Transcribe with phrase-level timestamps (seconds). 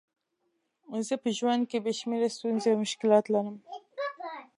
[1.07, 3.57] زه په ژوند کې بې شمېره ستونزې او مشکلات لرم.